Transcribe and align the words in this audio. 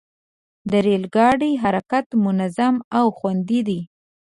د 0.69 0.71
ریل 0.85 1.03
ګاډي 1.15 1.51
حرکت 1.63 2.05
منظم 2.23 2.75
او 2.97 3.05
خوندي 3.17 3.59
دی. 3.67 3.79